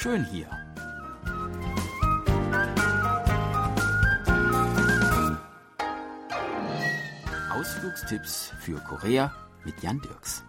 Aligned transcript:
schön 0.00 0.24
hier. 0.24 0.48
Ausflugstipps 7.52 8.52
für 8.60 8.78
Korea 8.78 9.30
mit 9.64 9.82
Jan 9.82 10.00
Dirks. 10.00 10.42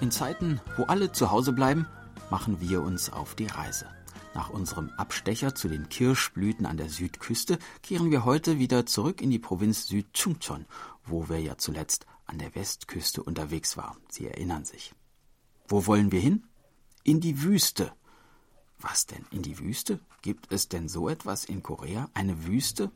In 0.00 0.10
Zeiten, 0.10 0.58
wo 0.78 0.84
alle 0.84 1.12
zu 1.12 1.30
Hause 1.30 1.52
bleiben, 1.52 1.86
machen 2.30 2.62
wir 2.62 2.80
uns 2.80 3.12
auf 3.12 3.34
die 3.34 3.46
Reise. 3.46 3.84
Nach 4.32 4.50
unserem 4.50 4.90
Abstecher 4.90 5.54
zu 5.56 5.68
den 5.68 5.88
Kirschblüten 5.88 6.64
an 6.64 6.76
der 6.76 6.88
Südküste 6.88 7.58
kehren 7.82 8.12
wir 8.12 8.24
heute 8.24 8.58
wieder 8.58 8.86
zurück 8.86 9.20
in 9.20 9.30
die 9.30 9.40
Provinz 9.40 9.88
Südchungcheon, 9.88 10.66
wo 11.04 11.28
wir 11.28 11.40
ja 11.40 11.58
zuletzt 11.58 12.06
an 12.26 12.38
der 12.38 12.54
Westküste 12.54 13.24
unterwegs 13.24 13.76
waren. 13.76 13.98
Sie 14.08 14.28
erinnern 14.28 14.64
sich. 14.64 14.94
Wo 15.66 15.86
wollen 15.86 16.12
wir 16.12 16.20
hin? 16.20 16.44
In 17.02 17.20
die 17.20 17.42
Wüste. 17.42 17.92
Was 18.78 19.06
denn 19.06 19.24
in 19.32 19.42
die 19.42 19.58
Wüste? 19.58 19.98
Gibt 20.22 20.52
es 20.52 20.68
denn 20.68 20.88
so 20.88 21.08
etwas 21.08 21.44
in 21.44 21.62
Korea? 21.62 22.08
Eine 22.14 22.46
Wüste? 22.46 22.92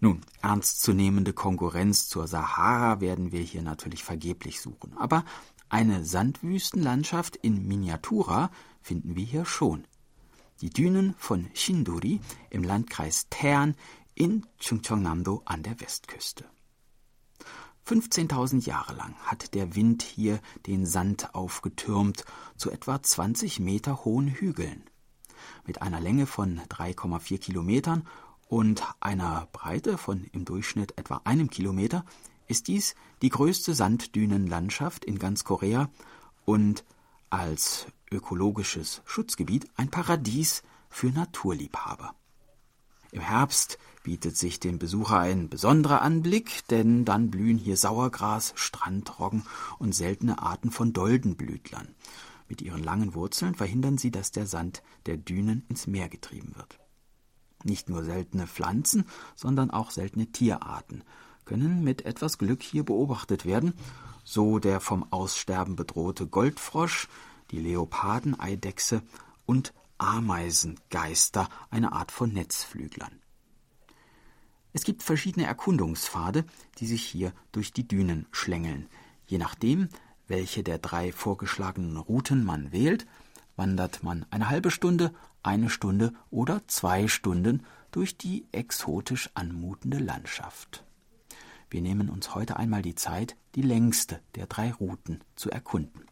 Nun, 0.00 0.22
ernstzunehmende 0.40 1.34
Konkurrenz 1.34 2.08
zur 2.08 2.26
Sahara 2.26 3.00
werden 3.00 3.32
wir 3.32 3.40
hier 3.40 3.62
natürlich 3.62 4.02
vergeblich 4.02 4.60
suchen. 4.60 4.96
Aber 4.96 5.24
eine 5.68 6.04
Sandwüstenlandschaft 6.04 7.36
in 7.36 7.66
Miniatura 7.66 8.50
finden 8.80 9.14
wir 9.14 9.24
hier 9.24 9.44
schon 9.44 9.86
die 10.60 10.70
Dünen 10.70 11.14
von 11.18 11.48
Shinduri 11.54 12.20
im 12.50 12.62
Landkreis 12.62 13.26
Taean 13.30 13.74
in 14.14 14.46
Chungcheongnam-do 14.58 15.42
an 15.44 15.62
der 15.62 15.80
Westküste. 15.80 16.44
15.000 17.86 18.66
Jahre 18.66 18.94
lang 18.94 19.14
hat 19.22 19.54
der 19.54 19.76
Wind 19.76 20.02
hier 20.02 20.40
den 20.66 20.86
Sand 20.86 21.34
aufgetürmt 21.34 22.24
zu 22.56 22.70
etwa 22.70 23.00
20 23.00 23.60
Meter 23.60 24.04
hohen 24.04 24.28
Hügeln. 24.28 24.82
Mit 25.66 25.82
einer 25.82 26.00
Länge 26.00 26.26
von 26.26 26.60
3,4 26.60 27.38
Kilometern 27.38 28.06
und 28.48 28.82
einer 29.00 29.48
Breite 29.52 29.98
von 29.98 30.24
im 30.32 30.44
Durchschnitt 30.44 30.98
etwa 30.98 31.20
einem 31.24 31.48
Kilometer 31.48 32.04
ist 32.48 32.68
dies 32.68 32.94
die 33.22 33.28
größte 33.28 33.74
Sanddünenlandschaft 33.74 35.04
in 35.04 35.18
ganz 35.18 35.44
Korea 35.44 35.88
und 36.44 36.84
als 37.30 37.86
ökologisches 38.10 39.02
Schutzgebiet 39.04 39.68
ein 39.76 39.90
Paradies 39.90 40.62
für 40.88 41.08
Naturliebhaber. 41.08 42.14
Im 43.12 43.20
Herbst 43.20 43.78
bietet 44.02 44.36
sich 44.36 44.60
dem 44.60 44.78
Besucher 44.78 45.18
ein 45.18 45.48
besonderer 45.48 46.02
Anblick, 46.02 46.66
denn 46.68 47.04
dann 47.04 47.30
blühen 47.30 47.58
hier 47.58 47.76
Sauergras, 47.76 48.52
Strandroggen 48.56 49.44
und 49.78 49.94
seltene 49.94 50.42
Arten 50.42 50.70
von 50.70 50.92
Doldenblütlern. 50.92 51.94
Mit 52.48 52.62
ihren 52.62 52.82
langen 52.82 53.14
Wurzeln 53.14 53.54
verhindern 53.54 53.98
sie, 53.98 54.10
dass 54.10 54.30
der 54.30 54.46
Sand 54.46 54.82
der 55.06 55.16
Dünen 55.16 55.64
ins 55.68 55.86
Meer 55.86 56.08
getrieben 56.08 56.52
wird. 56.56 56.78
Nicht 57.64 57.88
nur 57.88 58.04
seltene 58.04 58.46
Pflanzen, 58.46 59.06
sondern 59.34 59.70
auch 59.70 59.90
seltene 59.90 60.26
Tierarten 60.26 61.02
können 61.44 61.82
mit 61.82 62.04
etwas 62.04 62.38
Glück 62.38 62.62
hier 62.62 62.84
beobachtet 62.84 63.44
werden, 63.44 63.74
so 64.24 64.58
der 64.58 64.80
vom 64.80 65.10
Aussterben 65.12 65.74
bedrohte 65.74 66.26
Goldfrosch, 66.26 67.08
die 67.50 67.60
Leopardeneidechse 67.60 69.02
und 69.44 69.72
Ameisengeister, 69.98 71.48
eine 71.70 71.92
Art 71.92 72.12
von 72.12 72.32
Netzflüglern. 72.32 73.20
Es 74.72 74.84
gibt 74.84 75.02
verschiedene 75.02 75.46
Erkundungspfade, 75.46 76.44
die 76.78 76.86
sich 76.86 77.02
hier 77.02 77.32
durch 77.52 77.72
die 77.72 77.88
Dünen 77.88 78.26
schlängeln. 78.30 78.88
Je 79.26 79.38
nachdem, 79.38 79.88
welche 80.28 80.62
der 80.62 80.78
drei 80.78 81.12
vorgeschlagenen 81.12 81.96
Routen 81.96 82.44
man 82.44 82.72
wählt, 82.72 83.06
wandert 83.56 84.02
man 84.02 84.26
eine 84.30 84.50
halbe 84.50 84.70
Stunde, 84.70 85.14
eine 85.42 85.70
Stunde 85.70 86.12
oder 86.30 86.60
zwei 86.68 87.08
Stunden 87.08 87.64
durch 87.90 88.18
die 88.18 88.44
exotisch 88.52 89.30
anmutende 89.34 89.98
Landschaft. 89.98 90.84
Wir 91.70 91.80
nehmen 91.80 92.10
uns 92.10 92.34
heute 92.34 92.56
einmal 92.56 92.82
die 92.82 92.94
Zeit, 92.94 93.36
die 93.54 93.62
längste 93.62 94.20
der 94.34 94.46
drei 94.46 94.72
Routen 94.72 95.24
zu 95.36 95.50
erkunden. 95.50 96.04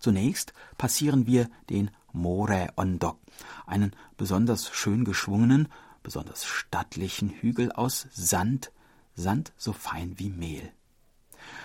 Zunächst 0.00 0.54
passieren 0.78 1.26
wir 1.26 1.48
den 1.68 1.90
More 2.12 2.68
Ondok, 2.76 3.18
einen 3.66 3.92
besonders 4.16 4.70
schön 4.70 5.04
geschwungenen, 5.04 5.68
besonders 6.02 6.44
stattlichen 6.44 7.30
Hügel 7.30 7.70
aus 7.70 8.08
Sand, 8.10 8.72
Sand 9.14 9.52
so 9.56 9.72
fein 9.72 10.14
wie 10.16 10.30
Mehl. 10.30 10.72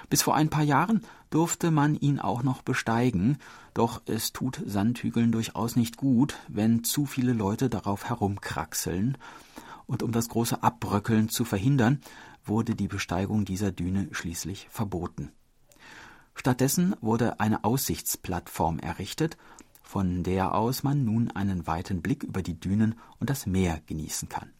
Bis 0.09 0.22
vor 0.22 0.35
ein 0.35 0.50
paar 0.50 0.63
Jahren 0.63 1.01
durfte 1.29 1.72
man 1.72 1.96
ihn 1.96 2.19
auch 2.19 2.44
noch 2.44 2.62
besteigen, 2.62 3.38
doch 3.73 4.01
es 4.06 4.34
tut 4.34 4.62
Sandhügeln 4.66 5.31
durchaus 5.31 5.75
nicht 5.75 5.97
gut, 5.97 6.35
wenn 6.47 6.84
zu 6.84 7.06
viele 7.06 7.34
Leute 7.34 7.69
darauf 7.69 8.06
herumkraxeln, 8.06 9.17
und 9.88 10.03
um 10.03 10.12
das 10.12 10.29
große 10.29 10.63
Abbröckeln 10.63 11.29
zu 11.29 11.46
verhindern, 11.46 12.02
wurde 12.44 12.75
die 12.75 12.88
Besteigung 12.88 13.46
dieser 13.46 13.72
Düne 13.72 14.07
schließlich 14.12 14.67
verboten. 14.72 15.31
Stattdessen 16.35 16.96
wurde 17.01 17.40
eine 17.40 17.63
Aussichtsplattform 17.63 18.79
errichtet, 18.79 19.38
von 19.81 20.23
der 20.23 20.53
aus 20.53 20.84
man 20.84 21.06
nun 21.06 21.31
einen 21.31 21.66
weiten 21.66 22.01
Blick 22.01 22.23
über 22.23 22.44
die 22.44 22.59
Dünen 22.59 22.96
und 23.19 23.29
das 23.29 23.46
Meer 23.46 23.81
genießen 23.88 24.29
kann. 24.29 24.51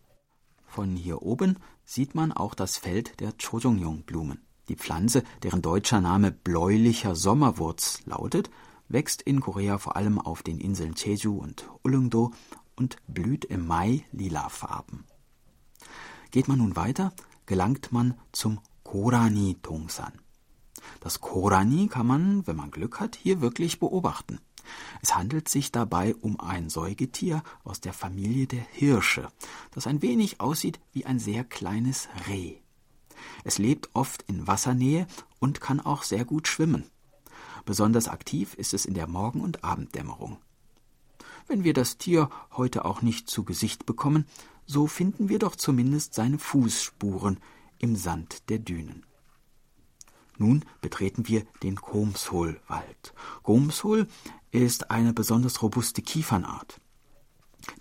Von 0.66 0.96
hier 0.96 1.22
oben 1.22 1.58
sieht 1.84 2.16
man 2.16 2.31
auch 2.31 2.56
das 2.56 2.78
Feld 2.78 3.19
der 3.19 3.34
Chojongyong-Blumen. 3.34 4.41
Die 4.68 4.75
Pflanze, 4.75 5.24
deren 5.44 5.62
deutscher 5.62 6.02
Name 6.02 6.31
bläulicher 6.31 7.16
Sommerwurz 7.16 8.02
lautet, 8.06 8.50
wächst 8.88 9.22
in 9.22 9.40
Korea 9.40 9.78
vor 9.78 9.96
allem 9.96 10.19
auf 10.19 10.44
den 10.44 10.59
Inseln 10.59 10.94
Jeju 10.96 11.38
und 11.38 11.69
Ulleungdo 11.84 12.31
und 12.75 12.97
blüht 13.07 13.46
im 13.46 13.68
Mai 13.68 14.06
lilafarben. 14.12 15.06
Geht 16.31 16.47
man 16.47 16.57
nun 16.57 16.75
weiter, 16.75 17.13
gelangt 17.46 17.92
man 17.92 18.16
zum 18.31 18.59
Korani 18.84 19.57
Dongsan. 19.62 20.13
Das 21.00 21.22
Korani 21.22 21.88
kann 21.88 22.07
man, 22.07 22.47
wenn 22.47 22.56
man 22.56 22.72
Glück 22.72 23.00
hat, 23.00 23.16
hier 23.16 23.41
wirklich 23.41 23.79
beobachten. 23.79 24.40
Es 25.01 25.16
handelt 25.16 25.47
sich 25.50 25.72
dabei 25.72 26.16
um 26.16 26.40
ein 26.40 26.69
Säugetier 26.69 27.44
aus 27.63 27.81
der 27.81 27.94
Familie 27.94 28.47
der 28.47 28.66
Hirsche, 28.72 29.29
das 29.72 29.88
ein 29.88 30.01
wenig 30.01 30.41
aussieht 30.41 30.79
wie 30.91 31.06
ein 31.06 31.19
sehr 31.19 31.44
kleines 31.44 32.07
Reh. 32.28 32.56
Es 33.44 33.57
lebt 33.57 33.90
oft 33.94 34.24
in 34.24 34.47
Wassernähe 34.47 35.07
und 35.40 35.62
kann 35.62 35.79
auch 35.79 36.03
sehr 36.03 36.25
gut 36.25 36.47
schwimmen. 36.47 36.85
Besonders 37.66 38.07
aktiv 38.07 38.53
ist 38.56 38.74
es 38.74 38.85
in 38.85 38.94
der 38.94 39.07
Morgen- 39.07 39.41
und 39.41 39.63
Abenddämmerung. 39.63 40.38
Wenn 41.47 41.63
wir 41.63 41.74
das 41.74 41.97
Tier 41.97 42.29
heute 42.53 42.85
auch 42.85 43.01
nicht 43.01 43.29
zu 43.29 43.44
Gesicht 43.44 43.85
bekommen, 43.85 44.25
so 44.66 44.88
finden 44.88 45.29
wir 45.29 45.40
doch 45.40 45.56
zumindest 45.56 46.16
seine 46.16 46.40
Fußspuren 46.40 47.40
im 47.78 47.95
Sand 47.95 48.50
der 48.50 48.59
Dünen. 48.59 49.06
Nun 50.38 50.66
betreten 50.81 51.28
wir 51.28 51.44
den 51.63 51.75
Komshol-Wald. 51.75 53.13
Komshol 53.44 54.07
ist 54.51 54.91
eine 54.91 55.13
besonders 55.13 55.62
robuste 55.62 56.01
Kiefernart. 56.01 56.79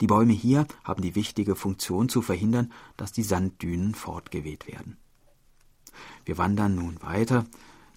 Die 0.00 0.06
Bäume 0.06 0.32
hier 0.32 0.66
haben 0.82 1.02
die 1.02 1.14
wichtige 1.14 1.56
Funktion 1.56 2.08
zu 2.08 2.22
verhindern, 2.22 2.72
dass 2.96 3.12
die 3.12 3.22
Sanddünen 3.22 3.94
fortgeweht 3.94 4.66
werden. 4.66 4.96
Wir 6.24 6.38
wandern 6.38 6.74
nun 6.74 7.02
weiter 7.02 7.46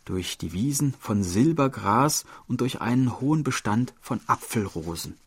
durch 0.06 0.38
die 0.38 0.54
Wiesen 0.54 0.94
von 1.00 1.24
Silbergras 1.24 2.26
und 2.48 2.62
durch 2.62 2.82
einen 2.82 3.20
hohen 3.20 3.44
Bestand 3.44 3.94
von 4.02 4.22
Apfelrosen. 4.28 5.18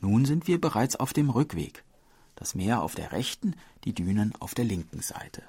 Nun 0.00 0.24
sind 0.24 0.46
wir 0.46 0.60
bereits 0.60 0.96
auf 0.96 1.12
dem 1.12 1.30
Rückweg 1.30 1.84
das 2.38 2.54
Meer 2.54 2.82
auf 2.82 2.94
der 2.94 3.10
rechten, 3.10 3.56
die 3.82 3.94
Dünen 3.94 4.32
auf 4.38 4.54
der 4.54 4.64
linken 4.64 5.02
Seite. 5.02 5.42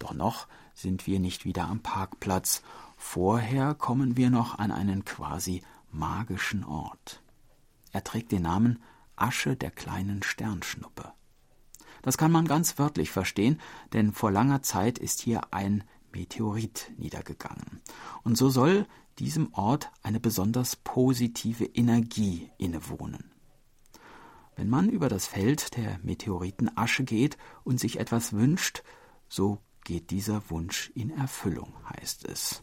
Doch 0.00 0.12
noch 0.12 0.48
sind 0.74 1.06
wir 1.06 1.20
nicht 1.20 1.44
wieder 1.44 1.68
am 1.68 1.80
Parkplatz. 1.80 2.62
Vorher 2.96 3.74
kommen 3.74 4.16
wir 4.16 4.30
noch 4.30 4.58
an 4.58 4.70
einen 4.70 5.04
quasi 5.04 5.62
magischen 5.90 6.64
Ort. 6.64 7.22
Er 7.92 8.04
trägt 8.04 8.32
den 8.32 8.42
Namen 8.42 8.82
Asche 9.16 9.56
der 9.56 9.70
kleinen 9.70 10.22
Sternschnuppe. 10.22 11.12
Das 12.02 12.18
kann 12.18 12.32
man 12.32 12.46
ganz 12.46 12.78
wörtlich 12.78 13.10
verstehen, 13.10 13.60
denn 13.92 14.12
vor 14.12 14.30
langer 14.30 14.62
Zeit 14.62 14.98
ist 14.98 15.20
hier 15.20 15.54
ein 15.54 15.84
Meteorit 16.12 16.92
niedergegangen. 16.98 17.80
Und 18.22 18.36
so 18.36 18.50
soll 18.50 18.86
diesem 19.18 19.54
Ort 19.54 19.90
eine 20.02 20.20
besonders 20.20 20.76
positive 20.76 21.64
Energie 21.64 22.50
innewohnen. 22.58 23.30
Wenn 24.56 24.68
man 24.68 24.88
über 24.88 25.08
das 25.08 25.26
Feld 25.26 25.76
der 25.76 25.98
Meteoritenasche 26.02 27.04
geht 27.04 27.36
und 27.64 27.80
sich 27.80 27.98
etwas 27.98 28.32
wünscht, 28.32 28.82
so 29.28 29.60
geht 29.84 30.10
dieser 30.10 30.50
Wunsch 30.50 30.90
in 30.94 31.10
Erfüllung, 31.10 31.72
heißt 31.96 32.26
es. 32.26 32.62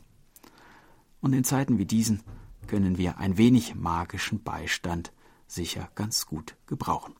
Und 1.21 1.33
in 1.33 1.44
Zeiten 1.44 1.77
wie 1.77 1.85
diesen 1.85 2.23
können 2.68 2.97
wir 2.97 3.18
ein 3.18 3.38
wenig 3.38 3.75
magischen 3.75 4.44
Beistand 4.44 5.13
sicher 5.47 5.89
ganz 5.95 6.25
gut 6.25 6.56
gebrauchen. 6.65 7.13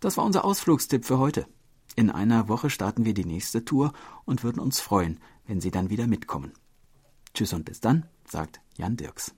Das 0.00 0.16
war 0.16 0.24
unser 0.24 0.44
Ausflugstipp 0.44 1.04
für 1.04 1.18
heute. 1.18 1.46
In 1.96 2.10
einer 2.10 2.48
Woche 2.48 2.70
starten 2.70 3.04
wir 3.04 3.14
die 3.14 3.24
nächste 3.24 3.64
Tour 3.64 3.92
und 4.24 4.42
würden 4.44 4.60
uns 4.60 4.80
freuen, 4.80 5.20
wenn 5.46 5.60
Sie 5.60 5.70
dann 5.70 5.90
wieder 5.90 6.06
mitkommen. 6.06 6.52
Tschüss 7.34 7.52
und 7.52 7.64
bis 7.64 7.80
dann, 7.80 8.06
sagt 8.26 8.60
Jan 8.76 8.96
Dirks. 8.96 9.34